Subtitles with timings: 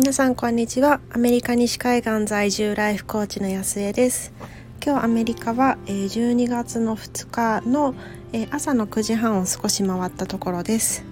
[0.00, 0.98] 皆さんこんにちは。
[1.10, 4.32] アメリカ西海岸在住ライフコーチの安江です。
[4.82, 7.94] 今日アメリカは12月の2日の
[8.50, 11.04] 朝の9時半を少し回ったところです。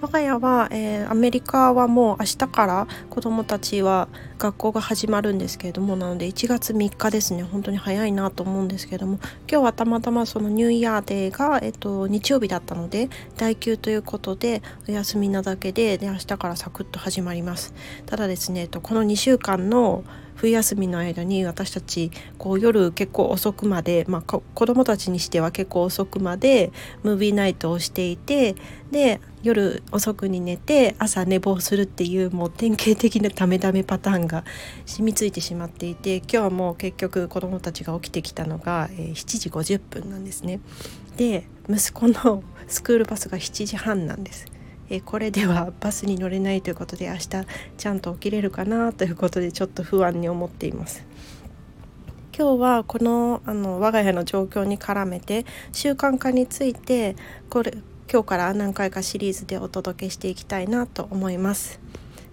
[0.00, 4.08] 我が家は、えー、アメリカはもう明日から子どもたちは
[4.38, 7.42] 学校が始まるんですけれどもなので1月3日ですね。
[7.42, 9.18] 本当に早いなと思うんですけれども
[9.50, 17.74] 今日はたまたまそのニューイヤーデーが、えっと、日曜日だったので代休ということでお休みなだけでで明日からサクッと始まります。
[18.06, 20.04] ただですね、えっと、この2週間の
[20.38, 26.70] 冬休みの間に私たちこう夜結構遅くまで、まあ、子供たちにしては結構遅くまで
[27.02, 28.54] ムービーナイトをしていて
[28.92, 34.44] で夜遅くに寝て朝寝坊するっていうもう典型的なダメダメパターンが
[34.86, 40.60] 染みついてしまっていて今日はもう結局子どもたちが起きてきたのが、え、7時50分なんですね。
[41.16, 44.46] で息子のスクールバスが7時半なんです。
[44.90, 47.28] えこれではバスに乗れないということで明日
[47.76, 51.04] ちゃんと起きれるかなということでちょっと不安に思っています。
[52.36, 57.16] 今日はこのあの我が家の状況に絡めて習慣化について
[57.50, 57.74] これ
[58.10, 61.80] 今日から何回かシリーズでお届けしていきたいなと思います。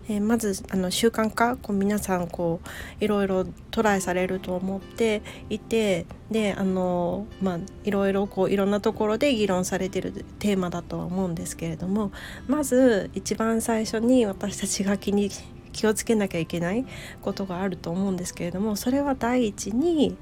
[0.07, 12.11] えー、まずあの習慣化こう皆さんこういろいろトライされると思っていてであの、まあ、いろいろこういろんなところで議論されてるテーマだとは思うんですけれども
[12.47, 15.29] まず一番最初に私たちが気に
[15.71, 16.85] 気をつけなきゃいけない
[17.21, 20.17] ことがあると思うんですけれどもそれは第一に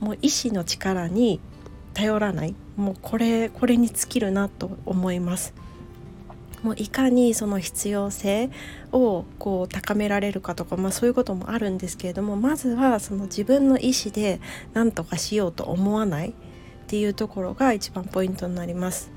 [0.00, 1.40] もう意志の力に
[1.92, 5.65] 頼らないもうこれこれに尽きるなと思います。
[6.62, 8.50] もういかにその必要性
[8.92, 14.40] をこう高められるかとか、まあ、そういうこともあるんですけれどもまずはその自分の意思で
[14.72, 16.32] 何とかしようと思わないっ
[16.86, 19.10] ていうところが一番ポイントになります。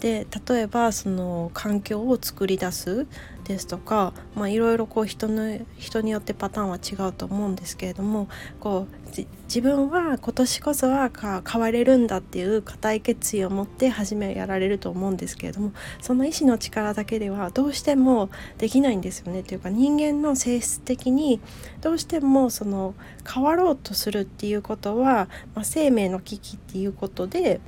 [0.00, 3.06] で例えばその環境を作り出す
[3.44, 8.28] ですとか、まあ、いろいろこう人の人によってパターンは違うと思うんですけれども
[8.60, 9.06] こう
[9.44, 19.44] 自分は今年こそはか変われるんだっていう固い決意を持って初めやられると思うんですけれどもその意志の力だけではどうしてもできないんですよね。
[19.44, 21.40] というか人間の性質的に
[21.80, 22.94] どうしてもその
[23.32, 27.60] 変わろうとするっていうことは、まあ、生命の危機っていうことで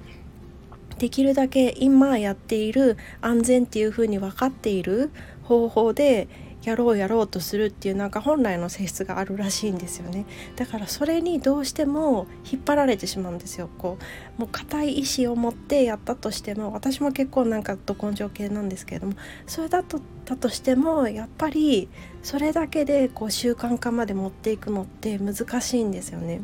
[0.99, 5.11] できるだけ今やっている安全っていうふうに分かっている
[5.45, 6.29] 方法で
[6.63, 10.27] やろうやろうとするっていうなんか本来の性質があるらしいんですよね
[10.57, 13.99] だからそれにどうしても引っ張られてしまうんですよこ
[14.37, 19.15] うもう固い意志を持ってやったとしても私も結構なんかど根性系なんですけれども
[19.47, 21.89] それだとだとしてもやっぱり
[22.23, 26.43] それだけでこう習慣化まで持っていくのって難しいんですよね。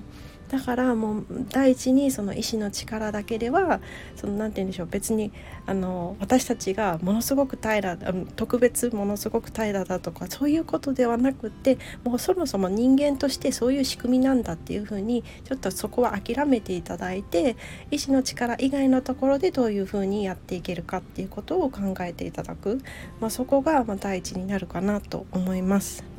[0.54, 3.80] だからもう第一にその意志の力だけでは
[4.14, 5.32] その何て言うんでしょう別に
[5.66, 7.98] あの私たちがものすごく平ら
[8.36, 17.56] 特別ものすごく平らだとかそういうことではなくってもうそもそも人間としてそういう仕組みなんだっていうふうにちょっとそこは諦めていただいて
[17.90, 22.80] 意志の力以外のところでどういうふうにやっていけるかっていうことを考えていただく、
[23.20, 26.13] まあ、そこがま第一になるかなと思います。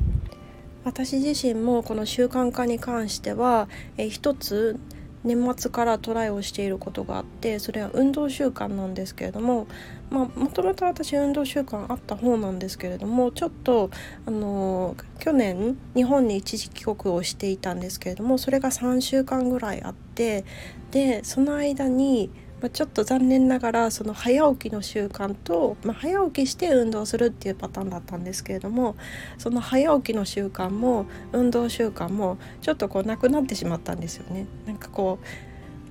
[0.86, 4.78] 私自身もこの習慣化に関しては、え一つ
[5.24, 9.66] 年末からトライをしていることがあってそれは運動習慣なんですけれども
[10.08, 13.90] もともと私運動習慣あった方なんですけれどもちょっと
[14.24, 20.44] あの去年日本に一時帰国をしていたんですけれどもそれが3週間ぐらいあって
[20.92, 22.30] でその間に
[22.60, 28.96] まあ、ちょっと残念ながらその早起きの習慣と、まあ、早起きして運動するっていうパターンだったんですけれども
[29.36, 34.46] その早起きの習慣も運動習慣もちょっとこうなくなってしまったんですよね。
[34.66, 35.18] なんかこ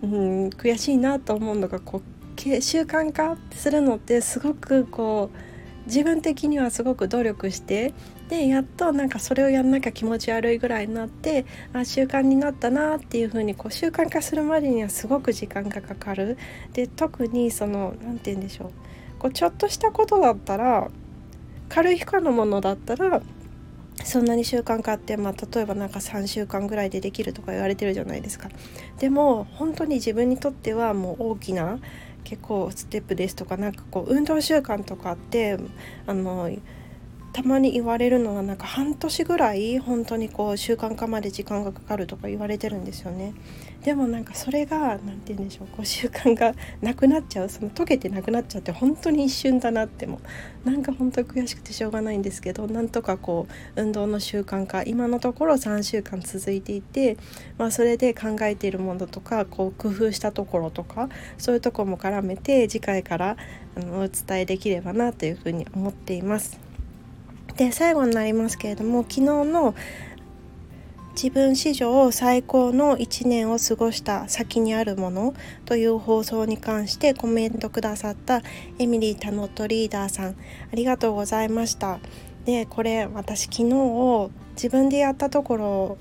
[0.01, 5.54] う、うん、悔しいなと思うのがこう習慣化するのってすごくこう
[5.85, 7.93] 自分的にはすごく努力して
[8.29, 16.37] でやっとなんかそれをやんなきゃ気持ち悪いぐらいになってあ習慣になったなっていう風にこう習慣化するまでにはすごく時間がかかる
[16.73, 18.71] で特にその何て言うんでしょう
[19.19, 20.89] こうちょっとしたことだったら
[21.69, 23.21] 軽い負荷のものだったら
[24.03, 28.49] そんなに習慣化って、まあ、例えばなんか3週間ぐらいでできるとか言われてるじゃないですか。
[28.99, 31.79] でも本当に自分にとってはもう大きな
[32.25, 35.57] 結構ステップですとかなんかこう運動習慣とかって
[36.05, 36.49] あの
[37.35, 43.33] たまに言われるのはなんか半年ぐらい本当にこう習慣化まで時間がかかるとか言われてるんですよね
[43.83, 50.21] でもなんかそれが何て言うんでしょうこう習慣がなくなっちゃうその溶けてなくなっちゃって本当に一瞬だなっても
[50.63, 57.17] なんか本当に悔しくてしょうがないんですけどなんとかこう運動の習慣化今のところ3週間続いていて、
[57.57, 63.35] まあ、それで考えているものとかこう工夫したところとかそういうとこも絡めて次回から
[63.75, 66.63] あのお伝えできればなというふうに思っています。
[67.57, 69.75] で最後になりますけれども昨日の
[71.13, 78.41] 自分史上最高の1年を過ごした先にあるものという放送に関してコメントくださった
[78.79, 80.35] エミリー・タノットリーダーさんあ
[80.73, 81.99] りがとうございました。
[82.43, 85.97] でこれ私昨日自分でやったところ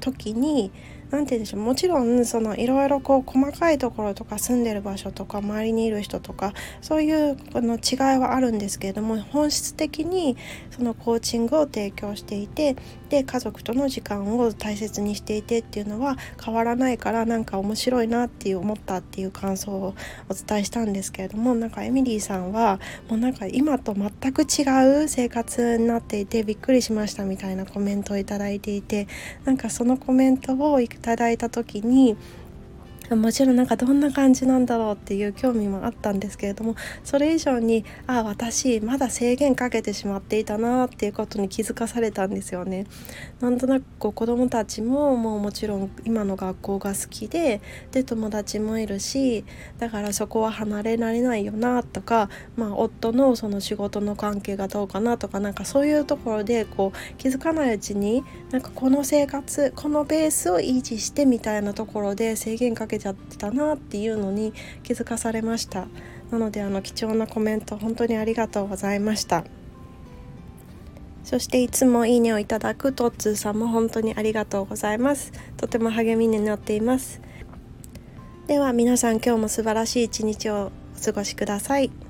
[0.00, 0.70] 時に
[1.10, 6.52] 何て言うんでしょうもちろんそのいろいろこう細かいところとか住んでる場所とか周りにいる人とか
[6.82, 10.36] そういうこの違いはあるんですけれども本質的に
[10.70, 12.76] そのコーチングを提供していて
[13.08, 19.94] で家族との時間を大切にしていてっていうのは変わらないからなんか面白いなっていう思ったっていう感想を
[20.28, 29.08] お伝えしたんですけれどもなんかエミリーさんはもうなんか今と全く違う生活になっていてびっくりしましたみたいなコメントを頂いていて
[29.48, 32.18] なんかそのコメントをいただいた時に
[33.10, 42.86] もちろんなんかどんな感じなんだろうっていう興味もあったんですけれどもそれ以上にあ私まだ制限かけてしまっていたなっていうことに気づかされたんですよね。
[43.40, 47.60] なんとなくこう子どもたちももうもちろん今の学校が好きで
[47.92, 49.44] で友達もいるし
[49.78, 64.52] だからそこは離れられないよなとか、まあ、夫のその仕事の関係がどうかなとかなんかそういうところでこう気づかないうちになんかこの生活このベースを維持してみたいなところで制限かけけちゃってたなっていうのに
[64.82, 65.86] 気づかされました。
[66.30, 69.44] なのであの貴重なコメント本当にありがとうございました。
[71.24, 75.32] そしていつもいいねをいただくトッツーさんも本当にありがとうございます。
[75.56, 77.20] とても励みになっています。
[78.46, 82.07] では皆さん今日も素晴らしい一日をお過ごしください。